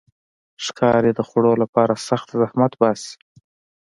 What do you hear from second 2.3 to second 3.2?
زحمت باسي.